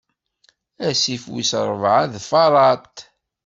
Asif 0.87 1.23
wis 1.33 1.51
ṛebɛa 1.67 2.03
d 2.11 2.13
Faṛat. 2.29 2.97